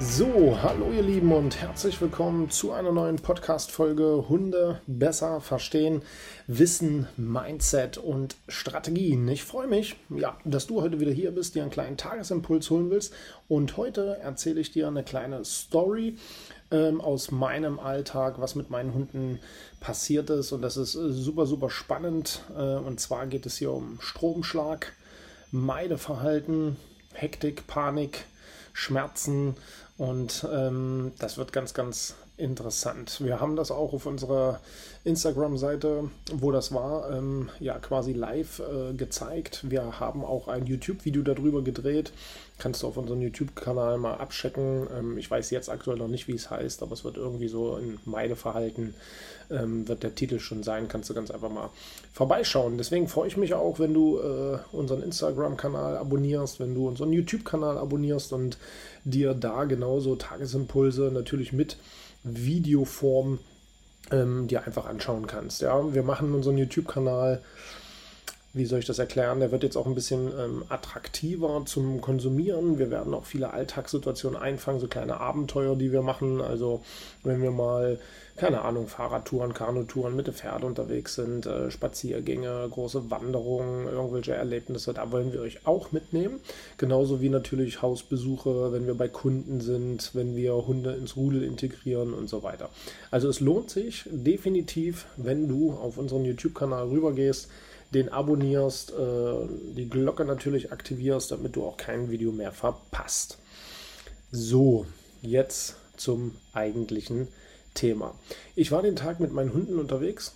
So, 0.00 0.58
hallo 0.60 0.90
ihr 0.92 1.02
Lieben 1.02 1.32
und 1.32 1.60
herzlich 1.60 2.00
willkommen 2.00 2.50
zu 2.50 2.72
einer 2.72 2.90
neuen 2.90 3.16
Podcast-Folge 3.16 4.28
Hunde 4.28 4.80
besser 4.88 5.40
verstehen, 5.40 6.02
Wissen, 6.48 7.06
Mindset 7.16 7.98
und 7.98 8.34
Strategien. 8.48 9.26
Ich 9.28 9.44
freue 9.44 9.68
mich, 9.68 9.94
ja, 10.10 10.36
dass 10.44 10.66
du 10.66 10.82
heute 10.82 10.98
wieder 10.98 11.12
hier 11.12 11.30
bist, 11.30 11.54
dir 11.54 11.62
einen 11.62 11.70
kleinen 11.70 11.96
Tagesimpuls 11.96 12.70
holen 12.70 12.90
willst. 12.90 13.14
Und 13.46 13.76
heute 13.76 14.18
erzähle 14.18 14.60
ich 14.60 14.72
dir 14.72 14.88
eine 14.88 15.04
kleine 15.04 15.44
Story 15.44 16.16
ähm, 16.72 17.00
aus 17.00 17.30
meinem 17.30 17.78
Alltag, 17.78 18.40
was 18.40 18.56
mit 18.56 18.70
meinen 18.70 18.94
Hunden 18.94 19.38
passiert 19.78 20.28
ist. 20.28 20.50
Und 20.50 20.62
das 20.62 20.76
ist 20.76 20.96
äh, 20.96 21.12
super, 21.12 21.46
super 21.46 21.70
spannend. 21.70 22.42
Äh, 22.56 22.76
und 22.76 22.98
zwar 22.98 23.28
geht 23.28 23.46
es 23.46 23.58
hier 23.58 23.70
um 23.70 23.98
Stromschlag, 24.00 24.92
Meideverhalten, 25.52 26.76
Hektik, 27.12 27.68
Panik, 27.68 28.24
Schmerzen 28.74 29.56
und 29.96 30.46
ähm, 30.52 31.12
das 31.18 31.38
wird 31.38 31.52
ganz, 31.54 31.72
ganz 31.72 32.14
interessant. 32.36 33.20
Wir 33.22 33.40
haben 33.40 33.54
das 33.54 33.70
auch 33.70 33.92
auf 33.92 34.06
unserer 34.06 34.60
Instagram-Seite, 35.04 36.10
wo 36.32 36.50
das 36.50 36.72
war, 36.74 37.10
ähm, 37.12 37.48
ja 37.60 37.78
quasi 37.78 38.12
live 38.12 38.60
äh, 38.60 38.92
gezeigt. 38.94 39.64
Wir 39.68 40.00
haben 40.00 40.24
auch 40.24 40.48
ein 40.48 40.66
YouTube-Video 40.66 41.22
darüber 41.22 41.62
gedreht. 41.62 42.12
Kannst 42.58 42.82
du 42.82 42.88
auf 42.88 42.96
unserem 42.96 43.22
YouTube-Kanal 43.22 43.98
mal 43.98 44.14
abchecken. 44.14 44.88
Ähm, 44.96 45.18
ich 45.18 45.30
weiß 45.30 45.50
jetzt 45.50 45.68
aktuell 45.68 45.96
noch 45.96 46.08
nicht, 46.08 46.26
wie 46.26 46.34
es 46.34 46.50
heißt, 46.50 46.82
aber 46.82 46.94
es 46.94 47.04
wird 47.04 47.16
irgendwie 47.16 47.48
so 47.48 47.76
in 47.76 47.98
Meideverhalten 48.04 48.94
ähm, 49.50 49.86
wird 49.86 50.02
der 50.02 50.14
Titel 50.14 50.38
schon 50.38 50.62
sein. 50.62 50.88
Kannst 50.88 51.10
du 51.10 51.14
ganz 51.14 51.30
einfach 51.30 51.50
mal 51.50 51.70
vorbeischauen. 52.12 52.78
Deswegen 52.78 53.08
freue 53.08 53.28
ich 53.28 53.36
mich 53.36 53.54
auch, 53.54 53.78
wenn 53.78 53.94
du 53.94 54.18
äh, 54.18 54.58
unseren 54.72 55.02
Instagram-Kanal 55.02 55.96
abonnierst, 55.96 56.60
wenn 56.60 56.74
du 56.74 56.88
unseren 56.88 57.12
YouTube-Kanal 57.12 57.78
abonnierst 57.78 58.32
und 58.32 58.58
dir 59.04 59.34
da 59.34 59.64
genauso 59.64 60.16
Tagesimpulse 60.16 61.10
natürlich 61.12 61.52
mit 61.52 61.76
Videoform 62.24 63.38
ähm, 64.10 64.48
dir 64.48 64.64
einfach 64.64 64.86
anschauen 64.86 65.26
kannst. 65.26 65.62
Ja, 65.62 65.94
wir 65.94 66.02
machen 66.02 66.34
unseren 66.34 66.58
YouTube-Kanal 66.58 67.42
wie 68.54 68.66
soll 68.66 68.78
ich 68.78 68.86
das 68.86 69.00
erklären? 69.00 69.40
Der 69.40 69.50
wird 69.50 69.64
jetzt 69.64 69.76
auch 69.76 69.86
ein 69.86 69.96
bisschen 69.96 70.28
ähm, 70.38 70.62
attraktiver 70.68 71.64
zum 71.66 72.00
Konsumieren. 72.00 72.78
Wir 72.78 72.88
werden 72.88 73.12
auch 73.12 73.24
viele 73.24 73.52
Alltagssituationen 73.52 74.40
einfangen, 74.40 74.78
so 74.80 74.86
kleine 74.86 75.18
Abenteuer, 75.20 75.74
die 75.74 75.90
wir 75.90 76.02
machen. 76.02 76.40
Also 76.40 76.80
wenn 77.24 77.42
wir 77.42 77.50
mal, 77.50 77.98
keine 78.36 78.62
Ahnung, 78.62 78.86
Fahrradtouren, 78.86 79.54
Kanutouren 79.54 80.14
mit 80.14 80.28
dem 80.28 80.34
Pferd 80.34 80.62
unterwegs 80.62 81.16
sind, 81.16 81.46
äh, 81.46 81.68
Spaziergänge, 81.72 82.68
große 82.70 83.10
Wanderungen, 83.10 83.88
irgendwelche 83.88 84.34
Erlebnisse, 84.34 84.94
da 84.94 85.10
wollen 85.10 85.32
wir 85.32 85.40
euch 85.40 85.66
auch 85.66 85.90
mitnehmen. 85.90 86.38
Genauso 86.78 87.20
wie 87.20 87.30
natürlich 87.30 87.82
Hausbesuche, 87.82 88.72
wenn 88.72 88.86
wir 88.86 88.94
bei 88.94 89.08
Kunden 89.08 89.60
sind, 89.62 90.14
wenn 90.14 90.36
wir 90.36 90.54
Hunde 90.54 90.92
ins 90.92 91.16
Rudel 91.16 91.42
integrieren 91.42 92.14
und 92.14 92.28
so 92.28 92.44
weiter. 92.44 92.70
Also 93.10 93.28
es 93.28 93.40
lohnt 93.40 93.70
sich 93.70 94.04
definitiv, 94.12 95.06
wenn 95.16 95.48
du 95.48 95.72
auf 95.72 95.98
unseren 95.98 96.24
YouTube-Kanal 96.24 96.86
rübergehst, 96.88 97.48
den 97.92 98.08
abonnierst, 98.08 98.92
äh, 98.92 99.46
die 99.76 99.88
Glocke 99.88 100.24
natürlich 100.24 100.72
aktivierst, 100.72 101.30
damit 101.30 101.56
du 101.56 101.64
auch 101.64 101.76
kein 101.76 102.10
Video 102.10 102.32
mehr 102.32 102.52
verpasst. 102.52 103.38
So, 104.30 104.86
jetzt 105.22 105.76
zum 105.96 106.36
eigentlichen 106.52 107.28
Thema. 107.74 108.14
Ich 108.56 108.72
war 108.72 108.82
den 108.82 108.96
Tag 108.96 109.20
mit 109.20 109.32
meinen 109.32 109.52
Hunden 109.52 109.78
unterwegs. 109.78 110.34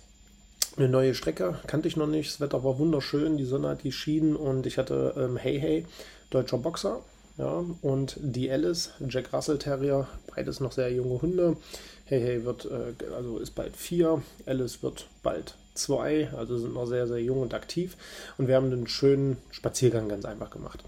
Eine 0.77 0.89
neue 0.89 1.15
Strecke 1.15 1.59
kannte 1.67 1.87
ich 1.87 1.97
noch 1.97 2.07
nicht. 2.07 2.29
Das 2.29 2.41
Wetter 2.41 2.63
war 2.63 2.79
wunderschön, 2.79 3.37
die 3.37 3.45
Sonne 3.45 3.69
hat 3.69 3.83
geschieden 3.83 4.35
und 4.35 4.65
ich 4.65 4.77
hatte 4.77 5.13
ähm, 5.17 5.35
Hey 5.35 5.59
Hey, 5.59 5.85
deutscher 6.29 6.57
Boxer. 6.57 7.01
Ja, 7.39 7.63
und 7.81 8.17
die 8.19 8.51
Alice, 8.51 8.91
Jack 9.07 9.31
Russell 9.31 9.57
Terrier, 9.57 10.09
beides 10.35 10.59
noch 10.59 10.73
sehr 10.73 10.91
junge 10.91 11.21
Hunde. 11.21 11.55
Hey 12.03 12.19
Hey 12.19 12.43
wird, 12.43 12.65
äh, 12.65 12.93
also 13.15 13.37
ist 13.37 13.55
bald 13.55 13.77
vier, 13.77 14.21
Alice 14.45 14.83
wird 14.83 15.07
bald 15.23 15.55
zwei, 15.73 16.29
also 16.35 16.57
sind 16.57 16.73
noch 16.73 16.85
sehr, 16.85 17.07
sehr 17.07 17.21
jung 17.21 17.41
und 17.41 17.53
aktiv. 17.53 17.95
Und 18.37 18.49
wir 18.49 18.57
haben 18.57 18.69
einen 18.69 18.87
schönen 18.87 19.37
Spaziergang 19.51 20.09
ganz 20.09 20.25
einfach 20.25 20.49
gemacht. 20.49 20.83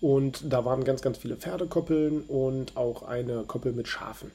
Und 0.00 0.52
da 0.52 0.64
waren 0.64 0.82
ganz, 0.82 1.02
ganz 1.02 1.18
viele 1.18 1.36
Pferdekoppeln 1.36 2.22
und 2.22 2.76
auch 2.76 3.04
eine 3.04 3.44
Koppel 3.44 3.70
mit 3.70 3.86
Schafen. 3.86 4.32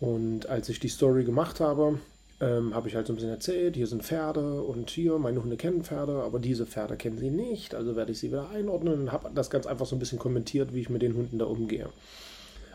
Und 0.00 0.50
als 0.50 0.68
ich 0.68 0.80
die 0.80 0.88
Story 0.88 1.24
gemacht 1.24 1.60
habe, 1.60 1.98
ähm, 2.40 2.74
habe 2.74 2.88
ich 2.88 2.94
halt 2.94 3.06
so 3.06 3.12
ein 3.12 3.16
bisschen 3.16 3.30
erzählt, 3.30 3.76
hier 3.76 3.86
sind 3.86 4.02
Pferde 4.02 4.62
und 4.62 4.90
hier, 4.90 5.18
meine 5.18 5.42
Hunde 5.42 5.56
kennen 5.56 5.84
Pferde, 5.84 6.22
aber 6.22 6.38
diese 6.38 6.66
Pferde 6.66 6.96
kennen 6.96 7.18
sie 7.18 7.30
nicht, 7.30 7.74
also 7.74 7.96
werde 7.96 8.12
ich 8.12 8.18
sie 8.18 8.28
wieder 8.28 8.50
einordnen 8.50 9.00
und 9.00 9.12
habe 9.12 9.30
das 9.34 9.50
ganz 9.50 9.66
einfach 9.66 9.86
so 9.86 9.96
ein 9.96 9.98
bisschen 9.98 10.18
kommentiert, 10.18 10.74
wie 10.74 10.80
ich 10.80 10.90
mit 10.90 11.02
den 11.02 11.14
Hunden 11.14 11.38
da 11.38 11.46
umgehe. 11.46 11.88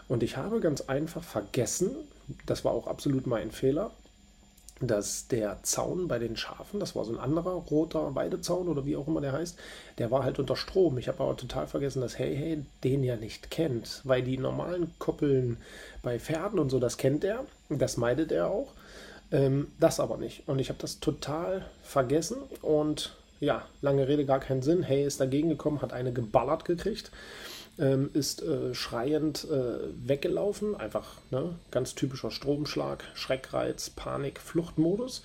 Und 0.08 0.24
ich 0.24 0.36
habe 0.36 0.60
ganz 0.60 0.82
einfach 0.82 1.24
vergessen, 1.24 1.92
das 2.46 2.66
war 2.66 2.74
auch 2.74 2.88
absolut 2.88 3.28
mein 3.28 3.52
Fehler, 3.52 3.92
dass 4.82 5.28
der 5.28 5.60
Zaun 5.62 6.08
bei 6.08 6.18
den 6.18 6.36
Schafen, 6.36 6.80
das 6.80 6.96
war 6.96 7.06
so 7.06 7.12
ein 7.12 7.20
anderer 7.20 7.52
roter 7.52 8.16
Weidezaun 8.16 8.68
oder 8.68 8.86
wie 8.86 8.98
auch 8.98 9.08
immer 9.08 9.22
der 9.22 9.32
heißt, 9.32 9.58
der 10.00 10.10
war 10.10 10.24
halt 10.24 10.40
unter 10.40 10.56
Strom. 10.56 10.98
Ich 10.98 11.08
habe 11.08 11.22
aber 11.24 11.38
total 11.38 11.68
vergessen, 11.68 12.02
dass 12.02 12.18
Hey 12.18 12.36
Hey 12.36 12.66
den 12.84 13.04
ja 13.04 13.16
nicht 13.16 13.52
kennt, 13.52 14.02
weil 14.06 14.24
die 14.24 14.38
normalen 14.40 14.92
Koppeln 14.98 15.58
bei 16.02 16.20
Pferden 16.20 16.58
und 16.58 16.72
so, 16.72 16.80
das 16.80 16.98
kennt 16.98 17.24
er, 17.24 17.46
das 17.70 17.98
meidet 17.98 18.32
er 18.32 18.48
auch, 18.48 18.74
ähm, 19.32 19.68
das 19.80 20.00
aber 20.00 20.18
nicht. 20.18 20.48
Und 20.48 20.60
ich 20.60 20.70
habe 20.70 20.80
das 20.80 21.00
total 21.00 21.66
vergessen 21.84 22.38
und 22.62 23.16
ja, 23.40 23.66
lange 23.82 24.08
Rede, 24.08 24.26
gar 24.26 24.40
keinen 24.40 24.62
Sinn. 24.62 24.84
Hey 24.84 25.04
ist 25.04 25.20
dagegen 25.20 25.50
gekommen, 25.50 25.82
hat 25.82 25.94
eine 25.94 26.14
geballert 26.14 26.66
gekriegt 26.66 27.12
ähm, 27.80 28.10
ist 28.14 28.44
äh, 28.44 28.74
schreiend 28.74 29.48
äh, 29.50 30.08
weggelaufen. 30.08 30.76
Einfach 30.76 31.16
ne? 31.32 31.56
ganz 31.72 31.96
typischer 31.96 32.32
Stromschlag, 32.32 33.04
Schreckreiz, 33.16 33.90
Panik, 33.90 34.40
Fluchtmodus. 34.40 35.24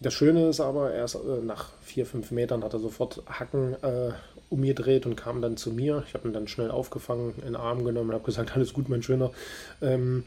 Das 0.00 0.14
Schöne 0.14 0.48
ist 0.48 0.60
aber, 0.60 0.92
erst 0.92 1.16
äh, 1.16 1.42
nach 1.44 1.68
vier, 1.82 2.06
fünf 2.06 2.30
Metern 2.30 2.64
hat 2.64 2.72
er 2.72 2.80
sofort 2.80 3.22
Hacken 3.26 3.74
äh, 3.82 4.12
umgedreht 4.48 5.06
und 5.06 5.16
kam 5.16 5.42
dann 5.42 5.56
zu 5.56 5.70
mir. 5.70 6.02
Ich 6.08 6.14
habe 6.14 6.28
ihn 6.28 6.32
dann 6.32 6.48
schnell 6.48 6.70
aufgefangen, 6.70 7.34
in 7.38 7.44
den 7.52 7.56
Arm 7.56 7.84
genommen 7.84 8.10
und 8.10 8.14
habe 8.14 8.24
gesagt, 8.24 8.52
alles 8.56 8.72
gut, 8.72 8.88
mein 8.88 9.02
Schöner. 9.02 9.30
Ähm, 9.80 10.24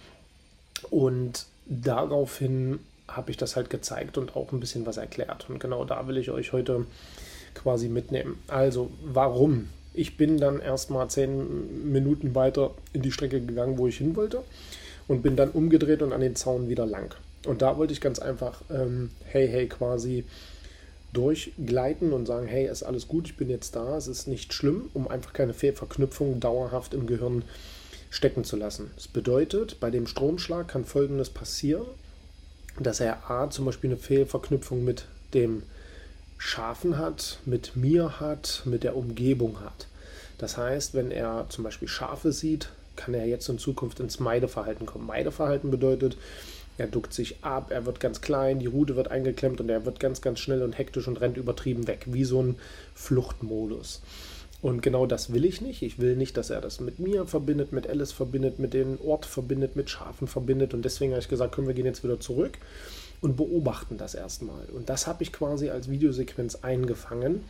und 0.89 1.45
daraufhin 1.65 2.79
habe 3.07 3.31
ich 3.31 3.37
das 3.37 3.55
halt 3.55 3.69
gezeigt 3.69 4.17
und 4.17 4.35
auch 4.35 4.51
ein 4.51 4.59
bisschen 4.59 4.85
was 4.85 4.97
erklärt. 4.97 5.49
Und 5.49 5.59
genau 5.59 5.85
da 5.85 6.07
will 6.07 6.17
ich 6.17 6.31
euch 6.31 6.53
heute 6.53 6.85
quasi 7.53 7.89
mitnehmen. 7.89 8.39
Also, 8.47 8.89
warum 9.03 9.69
ich 9.93 10.17
bin 10.17 10.37
dann 10.39 10.59
erstmal 10.59 11.09
zehn 11.09 11.91
Minuten 11.91 12.33
weiter 12.33 12.71
in 12.93 13.01
die 13.01 13.11
Strecke 13.11 13.39
gegangen, 13.41 13.77
wo 13.77 13.87
ich 13.87 13.97
hin 13.97 14.15
wollte 14.15 14.43
und 15.07 15.21
bin 15.21 15.35
dann 15.35 15.51
umgedreht 15.51 16.01
und 16.01 16.13
an 16.13 16.21
den 16.21 16.35
Zaun 16.35 16.67
wieder 16.67 16.85
lang. 16.85 17.13
Und 17.45 17.61
da 17.61 17.77
wollte 17.77 17.93
ich 17.93 18.01
ganz 18.01 18.19
einfach 18.19 18.61
ähm, 18.71 19.11
hey, 19.25 19.47
hey 19.47 19.67
quasi 19.67 20.23
durchgleiten 21.11 22.11
und 22.11 22.25
sagen, 22.25 22.47
hey, 22.47 22.67
ist 22.67 22.81
alles 22.81 23.07
gut, 23.07 23.27
ich 23.27 23.37
bin 23.37 23.49
jetzt 23.49 23.75
da, 23.75 23.95
es 23.97 24.07
ist 24.07 24.27
nicht 24.27 24.51
schlimm, 24.51 24.89
um 24.95 25.07
einfach 25.07 25.33
keine 25.33 25.53
Fehlverknüpfung 25.53 26.39
dauerhaft 26.39 26.95
im 26.95 27.05
Gehirn 27.05 27.43
stecken 28.13 28.43
zu 28.43 28.55
lassen. 28.55 28.91
Das 28.95 29.07
bedeutet, 29.07 29.79
bei 29.79 29.89
dem 29.89 30.05
Stromschlag 30.05 30.67
kann 30.67 30.85
Folgendes 30.85 31.31
passieren, 31.31 31.87
dass 32.79 32.99
er 32.99 33.29
A 33.29 33.49
zum 33.49 33.65
Beispiel 33.65 33.89
eine 33.89 33.97
Fehlverknüpfung 33.97 34.83
mit 34.83 35.05
dem 35.33 35.63
Schafen 36.37 36.99
hat, 36.99 37.39
mit 37.45 37.75
mir 37.75 38.19
hat, 38.19 38.61
mit 38.65 38.83
der 38.83 38.95
Umgebung 38.95 39.61
hat. 39.61 39.87
Das 40.37 40.57
heißt, 40.57 40.93
wenn 40.93 41.09
er 41.09 41.47
zum 41.49 41.63
Beispiel 41.63 41.87
Schafe 41.87 42.31
sieht, 42.31 42.69
kann 42.95 43.15
er 43.15 43.25
jetzt 43.25 43.49
in 43.49 43.57
Zukunft 43.57 43.99
ins 43.99 44.19
Meideverhalten 44.19 44.85
kommen. 44.85 45.07
Meideverhalten 45.07 45.71
bedeutet, 45.71 46.15
er 46.77 46.87
duckt 46.87 47.13
sich 47.13 47.43
ab, 47.43 47.71
er 47.71 47.87
wird 47.87 47.99
ganz 47.99 48.21
klein, 48.21 48.59
die 48.59 48.67
Rute 48.67 48.95
wird 48.95 49.09
eingeklemmt 49.09 49.59
und 49.59 49.69
er 49.69 49.85
wird 49.85 49.99
ganz, 49.99 50.21
ganz 50.21 50.39
schnell 50.39 50.61
und 50.61 50.77
hektisch 50.77 51.07
und 51.07 51.19
rennt 51.19 51.37
übertrieben 51.37 51.87
weg, 51.87 52.05
wie 52.07 52.25
so 52.25 52.43
ein 52.43 52.57
Fluchtmodus. 52.93 54.01
Und 54.63 54.81
genau 54.81 55.05
das 55.05 55.33
will 55.33 55.43
ich 55.43 55.59
nicht. 55.59 55.81
Ich 55.81 55.99
will 55.99 56.15
nicht, 56.15 56.37
dass 56.37 56.49
er 56.49 56.61
das 56.61 56.79
mit 56.79 56.97
mir 56.97 57.25
verbindet, 57.25 57.73
mit 57.73 57.85
Alice 57.85 58.13
verbindet, 58.13 58.59
mit 58.59 58.73
dem 58.73 58.97
Ort 59.01 59.25
verbindet, 59.25 59.75
mit 59.75 59.89
Schafen 59.89 60.25
verbindet. 60.25 60.73
Und 60.73 60.85
deswegen 60.85 61.11
habe 61.11 61.21
ich 61.21 61.27
gesagt, 61.27 61.53
können 61.53 61.67
wir 61.67 61.73
gehen 61.73 61.85
jetzt 61.85 62.01
wieder 62.01 62.17
zurück 62.21 62.57
und 63.19 63.35
beobachten 63.35 63.97
das 63.97 64.15
erstmal. 64.15 64.63
Und 64.67 64.87
das 64.87 65.05
habe 65.05 65.21
ich 65.21 65.33
quasi 65.33 65.69
als 65.69 65.89
Videosequenz 65.89 66.59
eingefangen. 66.61 67.43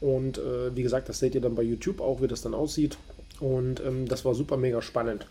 Und 0.00 0.38
äh, 0.38 0.74
wie 0.74 0.82
gesagt, 0.82 1.08
das 1.08 1.20
seht 1.20 1.36
ihr 1.36 1.40
dann 1.40 1.54
bei 1.54 1.62
YouTube 1.62 2.00
auch, 2.00 2.22
wie 2.22 2.26
das 2.26 2.42
dann 2.42 2.54
aussieht. 2.54 2.98
Und 3.38 3.78
ähm, 3.78 4.08
das 4.08 4.24
war 4.24 4.34
super 4.34 4.56
mega 4.56 4.82
spannend. 4.82 5.28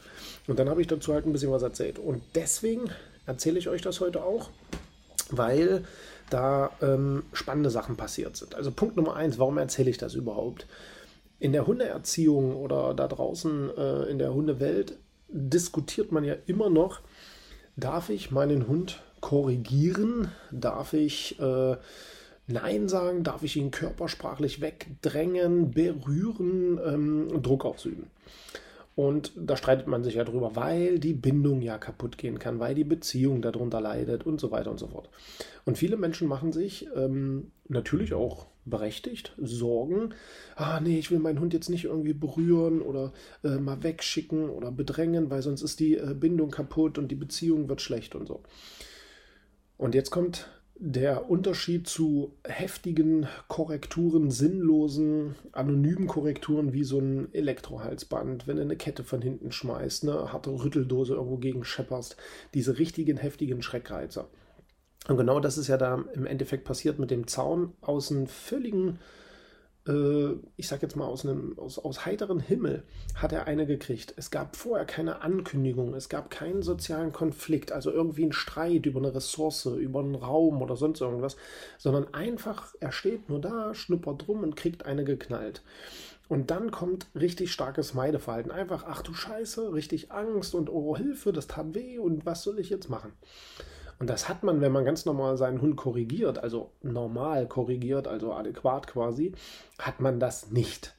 Und 0.48 0.60
dann 0.60 0.70
habe 0.70 0.80
ich 0.80 0.88
dazu 0.88 1.14
halt 1.14 1.26
ein 1.26 1.34
bisschen 1.34 1.52
was 1.52 1.62
erzählt. 1.62 2.00
Und 2.00 2.22
deswegen 2.36 2.90
erzähle 3.26 3.60
ich 3.60 3.68
euch 3.68 3.82
das 3.82 4.00
heute 4.00 4.24
auch, 4.24 4.50
weil 5.30 5.84
da 6.30 6.72
ähm, 6.82 7.24
spannende 7.34 7.70
Sachen 7.70 7.98
passiert 7.98 8.38
sind. 8.38 8.56
Also 8.56 8.72
Punkt 8.72 8.96
Nummer 8.96 9.18
eins, 9.18 9.38
warum 9.38 9.58
erzähle 9.58 9.90
ich 9.90 9.98
das 9.98 10.14
überhaupt? 10.14 10.66
In 11.40 11.52
der 11.52 11.68
Hundeerziehung 11.68 12.56
oder 12.56 12.94
da 12.94 13.08
draußen 13.08 13.70
äh, 13.78 14.04
in 14.04 14.18
der 14.18 14.34
Hundewelt 14.34 14.98
diskutiert 15.30 16.12
man 16.12 16.24
ja 16.24 16.36
immer 16.46 16.70
noch, 16.70 17.02
darf 17.76 18.10
ich 18.10 18.32
meinen 18.32 18.68
Hund 18.68 19.02
korrigieren? 19.22 20.32
Darf 20.52 20.94
ich 20.94 21.40
äh, 21.40 21.76
Nein 22.48 22.88
sagen? 22.88 23.24
Darf 23.24 23.44
ich 23.44 23.56
ihn 23.56 23.72
körpersprachlich 23.72 24.62
wegdrängen, 24.62 25.72
berühren, 25.72 26.80
ähm, 26.84 27.42
Druck 27.42 27.66
ausüben? 27.66 28.08
Und 28.96 29.32
da 29.36 29.56
streitet 29.56 29.86
man 29.86 30.04
sich 30.04 30.16
ja 30.16 30.24
drüber, 30.24 30.56
weil 30.56 30.98
die 30.98 31.14
Bindung 31.14 31.62
ja 31.62 31.78
kaputt 31.78 32.18
gehen 32.18 32.40
kann, 32.40 32.60
weil 32.60 32.74
die 32.74 32.84
Beziehung 32.84 33.44
darunter 33.44 33.80
leidet 33.80 34.26
und 34.26 34.40
so 34.40 34.50
weiter 34.50 34.72
und 34.72 34.80
so 34.80 34.88
fort. 34.88 35.08
Und 35.66 35.78
viele 35.78 35.98
Menschen 35.98 36.28
machen 36.28 36.52
sich 36.52 36.88
ähm, 36.96 37.52
natürlich 37.68 38.16
auch 38.16 38.48
berechtigt 38.70 39.34
Sorgen. 39.38 40.14
Ah, 40.56 40.80
nee, 40.80 41.00
ich 41.00 41.12
will 41.12 41.20
meinen 41.20 41.40
Hund 41.40 41.54
jetzt 41.54 41.70
nicht 41.70 41.86
irgendwie 41.86 42.14
berühren 42.14 42.82
oder 42.82 43.14
äh, 43.44 43.58
mal 43.58 43.84
wegschicken 43.84 44.50
oder 44.50 44.72
bedrängen, 44.72 45.30
weil 45.30 45.42
sonst 45.42 45.62
ist 45.62 45.80
die 45.80 45.96
äh, 45.96 46.14
Bindung 46.14 46.52
kaputt 46.52 46.98
und 46.98 47.10
die 47.10 47.16
Beziehung 47.16 47.70
wird 47.70 47.82
schlecht 47.82 48.16
und 48.16 48.28
so. 48.28 48.42
Und 49.78 49.96
jetzt 49.96 50.10
kommt 50.10 50.50
der 50.80 51.30
Unterschied 51.30 51.88
zu 51.88 52.34
heftigen 52.44 53.28
Korrekturen, 53.48 54.30
sinnlosen, 54.30 55.36
anonymen 55.52 56.08
Korrekturen 56.08 56.72
wie 56.74 56.84
so 56.84 57.00
ein 57.00 57.34
Elektrohalsband, 57.34 58.48
wenn 58.48 58.58
du 58.58 58.62
eine 58.62 58.76
Kette 58.76 59.04
von 59.04 59.22
hinten 59.22 59.52
schmeißt, 59.52 60.04
eine 60.04 60.32
harte 60.32 60.52
Rütteldose 60.52 61.16
irgendwo 61.16 61.38
gegen 61.38 61.64
schepperst, 61.64 62.16
diese 62.54 62.78
richtigen 62.78 63.18
heftigen 63.18 63.64
Schreckreizer. 63.64 64.30
Und 65.08 65.18
genau 65.18 65.40
das 65.40 65.58
ist 65.58 65.68
ja 65.68 65.78
da 65.78 66.04
im 66.14 66.26
Endeffekt 66.26 66.66
passiert 66.66 67.00
mit 67.00 67.12
dem 67.12 67.28
Zaun 67.28 67.74
aus 67.82 68.12
einem 68.12 68.28
völligen 68.28 69.00
äh, 69.88 70.36
ich 70.58 70.68
sag 70.68 70.82
jetzt 70.82 70.96
mal 70.96 71.06
aus 71.06 71.26
einem 71.26 71.58
aus, 71.58 71.80
aus 71.80 72.06
heiteren 72.06 72.40
Himmel 72.40 72.84
hat 73.16 73.32
er 73.32 73.48
eine 73.48 73.66
gekriegt. 73.66 74.14
Es 74.18 74.32
gab 74.32 74.56
vorher 74.56 74.86
keine 74.86 75.22
Ankündigung, 75.22 75.94
es 75.94 76.10
gab 76.10 76.30
keinen 76.30 76.62
sozialen 76.62 77.14
Konflikt, 77.14 77.72
also 77.72 77.92
irgendwie 77.92 78.24
einen 78.24 78.34
Streit 78.34 78.86
über 78.86 79.00
eine 79.00 79.16
Ressource, 79.16 79.66
über 79.66 80.00
einen 80.00 80.16
Raum 80.16 80.62
oder 80.62 80.76
sonst 80.76 81.02
irgendwas, 81.02 81.38
sondern 81.78 82.14
einfach, 82.14 82.76
er 82.80 82.92
steht 82.92 83.30
nur 83.30 83.40
da, 83.40 83.74
schnuppert 83.74 84.28
rum 84.28 84.44
und 84.44 84.56
kriegt 84.56 84.86
eine 84.86 85.04
geknallt. 85.04 85.64
Und 86.30 86.52
dann 86.52 86.72
kommt 86.72 87.08
richtig 87.16 87.54
starkes 87.54 87.94
Meideverhalten. 87.94 88.52
Einfach, 88.52 88.84
ach 88.86 89.02
du 89.02 89.14
Scheiße, 89.14 89.72
richtig 89.72 90.12
Angst 90.12 90.56
und 90.56 90.70
oh 90.70 90.98
Hilfe, 90.98 91.32
das 91.32 91.48
tat 91.48 91.74
weh 91.74 92.00
und 92.00 92.26
was 92.26 92.44
soll 92.44 92.60
ich 92.60 92.70
jetzt 92.70 92.90
machen? 92.90 93.14
Und 94.00 94.10
das 94.10 94.30
hat 94.30 94.44
man, 94.44 94.62
wenn 94.62 94.72
man 94.72 94.86
ganz 94.86 95.06
normal 95.06 95.38
seinen 95.38 95.62
Hund 95.62 95.76
korrigiert, 95.76 96.38
also 96.38 96.72
normal 96.84 97.48
korrigiert, 97.48 98.08
also 98.08 98.34
adäquat 98.34 98.88
quasi, 98.88 99.34
hat 99.80 100.00
man 100.00 100.20
das 100.20 100.52
nicht. 100.52 100.94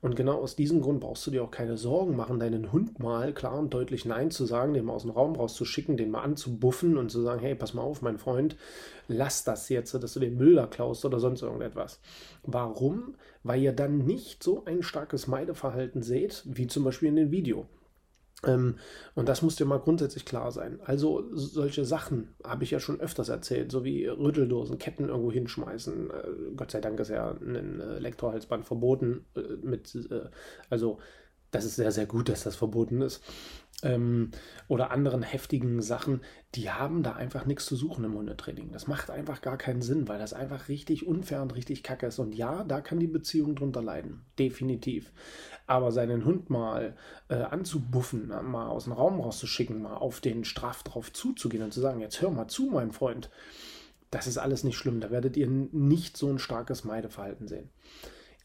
Und 0.00 0.14
genau 0.14 0.40
aus 0.40 0.54
diesem 0.54 0.80
Grund 0.80 1.00
brauchst 1.00 1.26
du 1.26 1.32
dir 1.32 1.42
auch 1.42 1.50
keine 1.50 1.76
Sorgen 1.76 2.14
machen, 2.14 2.38
deinen 2.38 2.70
Hund 2.70 3.00
mal 3.00 3.32
klar 3.32 3.58
und 3.58 3.74
deutlich 3.74 4.04
Nein 4.04 4.30
zu 4.30 4.44
sagen, 4.44 4.72
den 4.72 4.84
mal 4.84 4.92
aus 4.92 5.02
dem 5.02 5.10
Raum 5.10 5.34
rauszuschicken, 5.34 5.96
den 5.96 6.12
mal 6.12 6.22
anzubuffen 6.22 6.96
und 6.96 7.10
zu 7.10 7.20
sagen, 7.20 7.40
hey, 7.40 7.56
pass 7.56 7.74
mal 7.74 7.82
auf, 7.82 8.00
mein 8.00 8.16
Freund, 8.16 8.56
lass 9.08 9.42
das 9.42 9.68
jetzt, 9.68 9.92
dass 9.94 10.14
du 10.14 10.20
den 10.20 10.36
Müll 10.36 10.54
da 10.54 10.68
klaust 10.68 11.04
oder 11.04 11.18
sonst 11.18 11.42
irgendetwas. 11.42 12.00
Warum? 12.44 13.16
Weil 13.42 13.60
ihr 13.60 13.72
dann 13.72 13.98
nicht 13.98 14.44
so 14.44 14.64
ein 14.66 14.84
starkes 14.84 15.26
Meideverhalten 15.26 16.02
seht, 16.02 16.44
wie 16.46 16.68
zum 16.68 16.84
Beispiel 16.84 17.08
in 17.08 17.16
dem 17.16 17.30
Video. 17.32 17.66
Ähm, 18.46 18.76
und 19.14 19.28
das 19.28 19.42
muss 19.42 19.56
dir 19.56 19.64
mal 19.64 19.80
grundsätzlich 19.80 20.24
klar 20.24 20.52
sein. 20.52 20.78
Also 20.84 21.24
solche 21.32 21.84
Sachen 21.84 22.34
habe 22.44 22.64
ich 22.64 22.70
ja 22.70 22.78
schon 22.78 23.00
öfters 23.00 23.28
erzählt, 23.28 23.72
so 23.72 23.84
wie 23.84 24.06
Rütteldosen, 24.06 24.78
Ketten 24.78 25.08
irgendwo 25.08 25.32
hinschmeißen. 25.32 26.10
Äh, 26.10 26.54
Gott 26.56 26.70
sei 26.70 26.80
Dank 26.80 27.00
ist 27.00 27.10
ja 27.10 27.30
ein 27.30 27.80
Elektrohalsband 27.80 28.64
verboten. 28.64 29.24
Äh, 29.34 29.40
mit, 29.62 29.94
äh, 29.94 30.28
also 30.70 30.98
das 31.50 31.64
ist 31.64 31.76
sehr, 31.76 31.92
sehr 31.92 32.06
gut, 32.06 32.28
dass 32.28 32.44
das 32.44 32.56
verboten 32.56 33.00
ist. 33.00 33.22
Ähm, 33.84 34.32
oder 34.66 34.90
anderen 34.90 35.22
heftigen 35.22 35.80
Sachen, 35.82 36.20
die 36.56 36.70
haben 36.70 37.02
da 37.04 37.12
einfach 37.12 37.46
nichts 37.46 37.66
zu 37.66 37.76
suchen 37.76 38.04
im 38.04 38.14
Hundetraining. 38.14 38.72
Das 38.72 38.88
macht 38.88 39.08
einfach 39.10 39.40
gar 39.40 39.56
keinen 39.56 39.82
Sinn, 39.82 40.08
weil 40.08 40.18
das 40.18 40.32
einfach 40.32 40.68
richtig 40.68 41.06
unfair 41.06 41.42
und 41.42 41.54
richtig 41.54 41.82
kacke 41.84 42.06
ist. 42.06 42.18
Und 42.18 42.34
ja, 42.34 42.64
da 42.64 42.80
kann 42.80 42.98
die 42.98 43.06
Beziehung 43.06 43.54
drunter 43.54 43.82
leiden. 43.82 44.24
Definitiv. 44.38 45.12
Aber 45.66 45.92
seinen 45.92 46.24
Hund 46.24 46.50
mal 46.50 46.96
äh, 47.28 47.36
anzubuffen, 47.36 48.28
mal 48.28 48.66
aus 48.68 48.84
dem 48.84 48.94
Raum 48.94 49.20
rauszuschicken, 49.20 49.80
mal 49.80 49.96
auf 49.96 50.20
den 50.20 50.44
Straf 50.44 50.82
drauf 50.82 51.12
zuzugehen 51.12 51.62
und 51.62 51.72
zu 51.72 51.80
sagen, 51.80 52.00
jetzt 52.00 52.20
hör 52.20 52.30
mal 52.30 52.48
zu, 52.48 52.70
mein 52.72 52.90
Freund. 52.90 53.30
Das 54.10 54.26
ist 54.26 54.38
alles 54.38 54.64
nicht 54.64 54.76
schlimm. 54.76 55.00
Da 55.00 55.10
werdet 55.10 55.36
ihr 55.36 55.46
nicht 55.46 56.16
so 56.16 56.28
ein 56.28 56.38
starkes 56.38 56.84
Meideverhalten 56.84 57.46
sehen. 57.46 57.68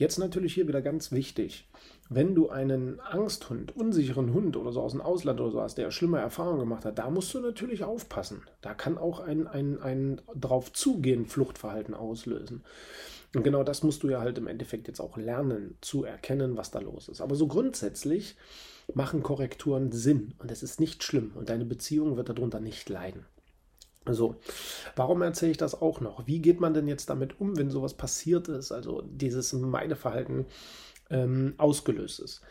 Jetzt 0.04 0.20
natürlich 0.20 0.54
hier 0.54 0.68
wieder 0.68 0.82
ganz 0.82 1.12
wichtig 1.12 1.66
wenn 2.10 2.36
du 2.36 2.50
einen 2.50 3.00
Angsthund, 3.00 3.76
unsicheren 3.76 4.34
Hund 4.34 4.58
oder 4.58 4.72
so 4.72 4.82
aus 4.82 4.92
dem 4.92 5.02
Ausland 5.02 5.40
oder 5.40 5.52
so 5.52 5.62
hast, 5.62 5.78
der 5.78 5.92
schlimme 5.92 6.20
Erfahrungen 6.20 6.60
gemacht 6.60 6.86
hat, 6.86 6.98
da 6.98 7.10
musst 7.10 7.34
du 7.34 7.40
natürlich 7.40 7.84
aufpassen. 7.84 8.42
Da 8.62 8.74
kann 8.74 8.98
auch 8.98 9.20
ein, 9.20 9.48
ein, 9.48 9.82
ein 9.82 10.22
drauf 10.36 10.74
zugehen 10.74 11.26
Fluchtverhalten 11.26 11.94
auslösen. 11.94 12.64
Und 13.36 13.44
genau 13.44 13.64
das 13.64 13.84
musst 13.84 14.04
du 14.04 14.10
ja 14.10 14.20
halt 14.20 14.38
im 14.38 14.48
Endeffekt 14.48 14.88
jetzt 14.88 15.00
auch 15.00 15.18
lernen, 15.18 15.76
zu 15.82 16.04
erkennen, 16.04 16.56
was 16.56 16.72
da 16.72 16.80
los 16.80 17.08
ist. 17.08 17.22
Aber 17.22 17.36
so 17.36 17.48
grundsätzlich 17.48 18.36
machen 18.94 19.24
Korrekturen 19.24 19.92
Sinn 19.92 20.34
und 20.40 20.52
es 20.52 20.62
ist 20.62 20.80
nicht 20.80 21.04
schlimm 21.04 21.32
und 21.36 21.50
deine 21.50 21.66
Beziehung 21.66 22.18
wird 22.18 22.30
darunter 22.30 22.60
nicht 22.60 22.90
leiden. 22.90 23.26
So, 24.10 24.36
warum 24.96 25.22
erzähle 25.22 25.52
ich 25.52 25.58
das 25.58 25.82
auch 25.82 26.02
noch? 26.02 26.28
Wie 26.28 26.40
geht 26.40 26.60
man 26.60 26.74
denn 26.74 26.88
jetzt 26.88 27.10
damit 27.10 27.40
um, 27.40 27.58
wenn 27.58 27.70
sowas 27.70 27.94
passiert 27.94 28.50
ist? 28.50 28.72
Also 28.72 29.02
dieses 29.02 29.54
Meideverhalten 29.54 30.46
ähm, 31.10 31.54
ausgelöst 31.58 32.20
ist. 32.20 32.42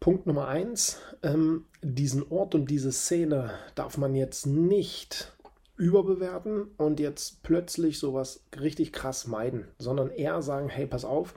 Punkt 0.00 0.26
Nummer 0.26 0.48
eins, 0.48 1.00
ähm, 1.22 1.64
diesen 1.82 2.30
Ort 2.30 2.54
und 2.54 2.70
diese 2.70 2.92
Szene 2.92 3.50
darf 3.74 3.96
man 3.96 4.14
jetzt 4.14 4.46
nicht 4.46 5.32
überbewerten 5.76 6.68
und 6.76 7.00
jetzt 7.00 7.42
plötzlich 7.42 7.98
sowas 7.98 8.44
richtig 8.60 8.92
krass 8.92 9.26
meiden, 9.26 9.66
sondern 9.78 10.10
eher 10.10 10.40
sagen, 10.42 10.68
hey, 10.68 10.86
pass 10.86 11.04
auf, 11.04 11.34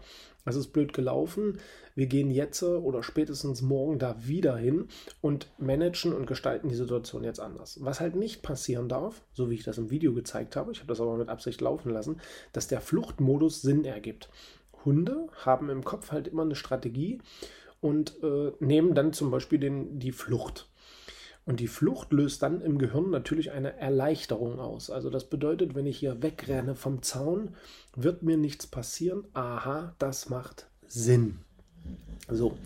es 0.47 0.55
ist 0.55 0.73
blöd 0.73 0.93
gelaufen, 0.93 1.59
wir 1.95 2.05
gehen 2.05 2.29
jetzt 2.29 2.61
oder 2.61 3.03
spätestens 3.03 3.61
morgen 3.61 3.99
da 3.99 4.15
wieder 4.25 4.55
hin 4.55 4.87
und 5.21 5.47
managen 5.57 6.13
und 6.13 6.27
gestalten 6.27 6.69
die 6.69 6.75
Situation 6.75 7.23
jetzt 7.23 7.39
anders. 7.39 7.79
Was 7.81 7.99
halt 7.99 8.15
nicht 8.15 8.41
passieren 8.41 8.87
darf, 8.87 9.21
so 9.33 9.49
wie 9.49 9.55
ich 9.55 9.63
das 9.63 9.77
im 9.77 9.89
Video 9.89 10.13
gezeigt 10.13 10.55
habe, 10.55 10.71
ich 10.71 10.79
habe 10.79 10.87
das 10.87 11.01
aber 11.01 11.17
mit 11.17 11.29
Absicht 11.29 11.59
laufen 11.61 11.91
lassen, 11.91 12.21
dass 12.53 12.67
der 12.67 12.81
Fluchtmodus 12.81 13.61
Sinn 13.61 13.83
ergibt. 13.83 14.29
Hunde 14.85 15.27
haben 15.43 15.69
im 15.69 15.83
Kopf 15.83 16.11
halt 16.11 16.27
immer 16.27 16.43
eine 16.43 16.55
Strategie 16.55 17.19
und 17.81 18.21
äh, 18.23 18.51
nehmen 18.59 18.95
dann 18.95 19.13
zum 19.13 19.31
Beispiel 19.31 19.59
den, 19.59 19.99
die 19.99 20.11
Flucht. 20.11 20.67
Und 21.47 21.61
die 21.61 21.69
Flucht 21.69 22.11
löst 22.11 22.43
dann 22.43 22.59
im 22.59 22.77
Gehirn 22.77 23.09
natürlich 23.09 23.51
eine 23.51 23.77
Erleichterung 23.77 24.59
aus. 24.59 24.89
Also 24.89 25.09
das 25.09 25.29
bedeutet, 25.29 25.75
wenn 25.75 25.85
ich 25.85 25.97
hier 25.97 26.21
wegrenne 26.21 26.75
vom 26.75 27.01
Zaun, 27.01 27.55
wird 27.95 28.21
mir 28.21 28.35
nichts 28.35 28.67
passieren. 28.67 29.23
Aha, 29.33 29.95
das 29.97 30.29
macht 30.29 30.67
Sinn. 30.87 31.39
So, 32.29 32.57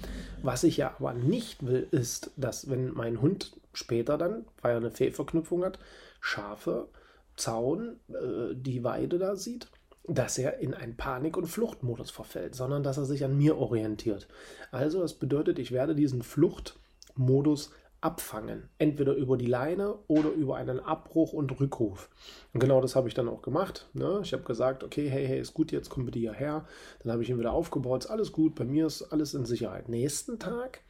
was 0.41 0.63
ich 0.63 0.77
ja 0.77 0.95
aber 0.97 1.13
nicht 1.13 1.63
will, 1.63 1.87
ist, 1.91 2.31
dass 2.37 2.71
wenn 2.71 2.91
mein 2.91 3.21
Hund 3.21 3.55
später 3.71 4.17
dann, 4.17 4.45
weil 4.63 4.71
er 4.71 4.77
eine 4.77 4.89
Fehlverknüpfung 4.89 5.63
hat, 5.63 5.77
Schafe, 6.19 6.87
Zaun, 7.35 7.99
äh, 8.09 8.55
die 8.55 8.83
Weide 8.83 9.19
da 9.19 9.35
sieht, 9.35 9.67
dass 10.07 10.39
er 10.39 10.57
in 10.57 10.73
einen 10.73 10.97
Panik- 10.97 11.37
und 11.37 11.45
Fluchtmodus 11.45 12.09
verfällt, 12.09 12.55
sondern 12.55 12.81
dass 12.81 12.97
er 12.97 13.05
sich 13.05 13.23
an 13.23 13.37
mir 13.37 13.57
orientiert. 13.57 14.27
Also 14.71 15.01
das 15.01 15.13
bedeutet, 15.13 15.59
ich 15.59 15.71
werde 15.71 15.93
diesen 15.93 16.23
Fluchtmodus 16.23 17.71
abfangen, 18.01 18.69
entweder 18.79 19.13
über 19.13 19.37
die 19.37 19.45
Leine 19.45 19.95
oder 20.07 20.31
über 20.31 20.55
einen 20.55 20.79
Abbruch 20.79 21.33
und 21.33 21.59
Rückruf. 21.59 22.09
Und 22.51 22.59
genau 22.59 22.81
das 22.81 22.95
habe 22.95 23.07
ich 23.07 23.13
dann 23.13 23.29
auch 23.29 23.43
gemacht. 23.43 23.87
Ne? 23.93 24.21
Ich 24.23 24.33
habe 24.33 24.43
gesagt, 24.43 24.83
okay, 24.83 25.07
hey, 25.07 25.27
hey, 25.27 25.39
ist 25.39 25.53
gut, 25.53 25.71
jetzt 25.71 25.89
kommen 25.89 26.07
wir 26.07 26.19
hierher. 26.19 26.65
Dann 27.03 27.11
habe 27.11 27.21
ich 27.21 27.29
ihn 27.29 27.37
wieder 27.37 27.53
aufgebaut, 27.53 28.05
ist 28.05 28.09
alles 28.09 28.31
gut, 28.31 28.55
bei 28.55 28.65
mir 28.65 28.87
ist 28.87 29.03
alles 29.03 29.35
in 29.35 29.45
Sicherheit. 29.45 29.87
Nächsten 29.87 30.39
Tag 30.39 30.81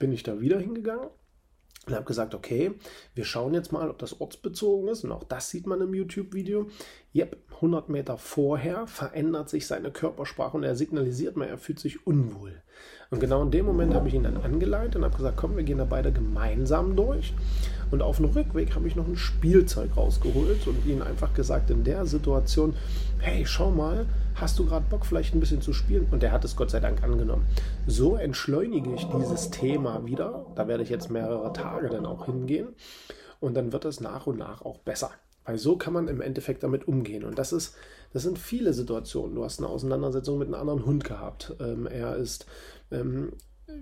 bin 0.00 0.12
ich 0.12 0.24
da 0.24 0.40
wieder 0.40 0.58
hingegangen 0.58 1.08
und 1.86 1.94
habe 1.94 2.04
gesagt, 2.04 2.34
okay, 2.34 2.72
wir 3.14 3.24
schauen 3.24 3.54
jetzt 3.54 3.72
mal, 3.72 3.88
ob 3.88 3.98
das 3.98 4.20
ortsbezogen 4.20 4.88
ist. 4.88 5.04
Und 5.04 5.12
auch 5.12 5.24
das 5.24 5.50
sieht 5.50 5.66
man 5.66 5.80
im 5.80 5.94
YouTube-Video. 5.94 6.68
Yep, 7.14 7.36
100 7.56 7.88
Meter 7.88 8.16
vorher 8.16 8.86
verändert 8.86 9.48
sich 9.50 9.66
seine 9.66 9.90
Körpersprache 9.90 10.56
und 10.56 10.62
er 10.62 10.76
signalisiert 10.76 11.36
mir, 11.36 11.46
er 11.46 11.58
fühlt 11.58 11.80
sich 11.80 12.06
unwohl. 12.06 12.62
Und 13.10 13.18
genau 13.18 13.42
in 13.42 13.50
dem 13.50 13.66
Moment 13.66 13.92
habe 13.94 14.06
ich 14.06 14.14
ihn 14.14 14.22
dann 14.22 14.36
angeleitet 14.36 14.94
und 14.94 15.04
habe 15.04 15.16
gesagt, 15.16 15.36
komm, 15.36 15.56
wir 15.56 15.64
gehen 15.64 15.78
da 15.78 15.84
beide 15.84 16.12
gemeinsam 16.12 16.94
durch. 16.94 17.34
Und 17.90 18.02
auf 18.02 18.18
dem 18.18 18.26
Rückweg 18.26 18.76
habe 18.76 18.86
ich 18.86 18.94
noch 18.94 19.08
ein 19.08 19.16
Spielzeug 19.16 19.96
rausgeholt 19.96 20.68
und 20.68 20.86
ihm 20.86 21.02
einfach 21.02 21.34
gesagt, 21.34 21.70
in 21.70 21.82
der 21.82 22.06
Situation, 22.06 22.76
hey, 23.18 23.44
schau 23.44 23.72
mal, 23.72 24.06
hast 24.36 24.60
du 24.60 24.66
gerade 24.66 24.86
Bock, 24.88 25.04
vielleicht 25.04 25.34
ein 25.34 25.40
bisschen 25.40 25.60
zu 25.60 25.72
spielen? 25.72 26.06
Und 26.12 26.22
er 26.22 26.30
hat 26.30 26.44
es 26.44 26.54
Gott 26.54 26.70
sei 26.70 26.78
Dank 26.78 27.02
angenommen. 27.02 27.46
So 27.88 28.14
entschleunige 28.14 28.94
ich 28.94 29.04
dieses 29.08 29.50
Thema 29.50 30.06
wieder. 30.06 30.46
Da 30.54 30.68
werde 30.68 30.84
ich 30.84 30.88
jetzt 30.88 31.10
mehrere 31.10 31.52
Tage 31.52 31.88
dann 31.88 32.06
auch 32.06 32.26
hingehen. 32.26 32.68
Und 33.40 33.54
dann 33.54 33.72
wird 33.72 33.84
es 33.84 34.00
nach 34.00 34.28
und 34.28 34.38
nach 34.38 34.62
auch 34.62 34.78
besser. 34.78 35.10
Weil 35.44 35.58
so 35.58 35.76
kann 35.76 35.92
man 35.92 36.08
im 36.08 36.20
Endeffekt 36.20 36.62
damit 36.62 36.86
umgehen. 36.86 37.24
Und 37.24 37.38
das 37.38 37.52
ist, 37.52 37.74
das 38.12 38.22
sind 38.22 38.38
viele 38.38 38.72
Situationen. 38.72 39.34
Du 39.34 39.44
hast 39.44 39.58
eine 39.58 39.68
Auseinandersetzung 39.68 40.38
mit 40.38 40.48
einem 40.48 40.60
anderen 40.60 40.84
Hund 40.84 41.04
gehabt. 41.04 41.54
Ähm, 41.60 41.86
er 41.86 42.16
ist, 42.16 42.46
ähm, 42.90 43.32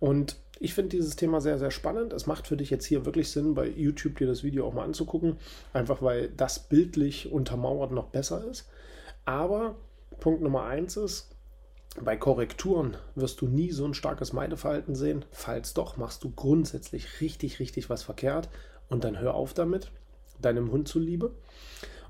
Und 0.00 0.36
ich 0.60 0.74
finde 0.74 0.90
dieses 0.90 1.16
Thema 1.16 1.40
sehr, 1.40 1.58
sehr 1.58 1.70
spannend. 1.70 2.12
Es 2.12 2.26
macht 2.26 2.46
für 2.46 2.56
dich 2.56 2.70
jetzt 2.70 2.84
hier 2.84 3.04
wirklich 3.04 3.30
Sinn, 3.30 3.54
bei 3.54 3.66
YouTube 3.68 4.18
dir 4.18 4.26
das 4.26 4.44
Video 4.44 4.66
auch 4.66 4.74
mal 4.74 4.84
anzugucken, 4.84 5.36
einfach 5.72 6.02
weil 6.02 6.28
das 6.28 6.58
bildlich 6.58 7.32
untermauert 7.32 7.90
noch 7.90 8.08
besser 8.08 8.44
ist. 8.48 8.68
Aber 9.24 9.74
Punkt 10.20 10.42
Nummer 10.42 10.64
eins 10.64 10.96
ist, 10.96 11.33
bei 12.00 12.16
Korrekturen 12.16 12.96
wirst 13.14 13.40
du 13.40 13.46
nie 13.46 13.70
so 13.70 13.84
ein 13.84 13.94
starkes 13.94 14.32
Meideverhalten 14.32 14.94
sehen. 14.94 15.24
Falls 15.30 15.74
doch, 15.74 15.96
machst 15.96 16.24
du 16.24 16.30
grundsätzlich 16.30 17.20
richtig, 17.20 17.60
richtig 17.60 17.88
was 17.88 18.02
verkehrt 18.02 18.48
und 18.88 19.04
dann 19.04 19.18
hör 19.18 19.34
auf 19.34 19.54
damit, 19.54 19.90
deinem 20.40 20.72
Hund 20.72 20.88
zuliebe. 20.88 21.32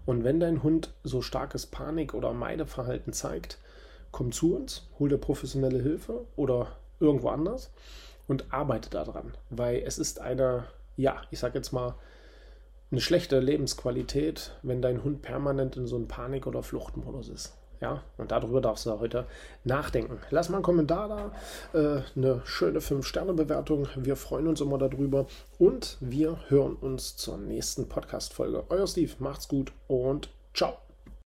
Und 0.07 0.25
wenn 0.25 0.41
dein 0.41 0.63
Hund 0.63 0.93
so 1.03 1.23
starkes 1.23 1.67
Panik- 1.67 2.15
oder 2.15 2.33
Meideverhalten 2.33 3.13
zeigt, 3.13 3.59
komm 4.11 4.33
zu 4.33 4.55
uns, 4.55 4.89
hol 4.99 5.09
dir 5.09 5.19
professionelle 5.19 5.83
Hilfe 5.83 6.27
oder 6.37 6.77
irgendwo 7.01 7.29
anders 7.29 7.71
und 8.27 8.53
arbeite 8.53 8.91
daran, 8.91 9.33
weil 9.51 9.83
es 9.85 9.99
ist 9.99 10.21
eine, 10.21 10.65
ja, 10.97 11.23
ich 11.31 11.39
sag 11.39 11.55
jetzt 11.55 11.73
mal, 11.73 11.95
eine 12.91 13.01
schlechte 13.01 13.41
Lebensqualität, 13.41 14.53
wenn 14.63 14.81
dein 14.81 15.03
Hund 15.03 15.23
permanent 15.23 15.77
in 15.77 15.87
so 15.87 15.97
einem 15.97 16.07
Panik- 16.07 16.47
oder 16.47 16.63
Fluchtmodus 16.63 17.29
ist. 17.29 17.55
Ja, 17.81 18.03
und 18.17 18.31
darüber 18.31 18.61
darfst 18.61 18.87
du 18.87 18.99
heute 18.99 19.27
nachdenken. 19.65 20.19
Lass 20.31 20.49
mal 20.49 20.59
einen 20.59 20.65
Kommentar 20.65 21.33
da, 21.73 21.79
äh, 21.79 22.03
eine 22.17 22.43
schöne 22.45 22.81
5-Sterne-Bewertung. 22.81 23.89
Wir 23.97 24.17
freuen 24.17 24.47
uns 24.47 24.61
immer 24.61 24.79
darüber 24.79 25.27
und 25.59 25.97
wir 26.01 26.39
hören 26.49 26.77
uns 26.77 27.17
zur 27.17 27.39
nächsten 27.39 27.89
Podcast-Folge. 27.89 28.65
Euer 28.69 28.87
Steve, 28.87 29.13
macht's 29.19 29.49
gut 29.49 29.73
und 29.89 30.31
ciao. 30.55 30.84